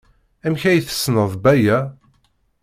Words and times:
Amek 0.45 0.63
ay 0.65 0.79
tessneḍ 0.81 1.31
Baya? 1.43 1.79